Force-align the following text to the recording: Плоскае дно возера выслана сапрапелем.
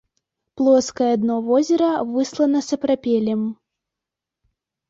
Плоскае 0.59 1.09
дно 1.25 1.35
возера 1.49 1.91
выслана 2.13 2.59
сапрапелем. 2.71 3.41